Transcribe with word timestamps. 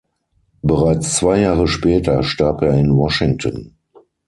Bereits 0.63 1.17
zwei 1.17 1.41
Jahre 1.41 1.67
später 1.67 2.23
starb 2.23 2.63
er 2.63 2.73
in 2.73 2.91
Washington. 2.95 3.77